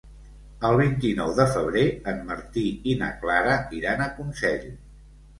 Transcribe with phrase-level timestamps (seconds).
[0.67, 2.63] El vint-i-nou de febrer en Martí
[2.93, 4.65] i na Clara iran a Consell.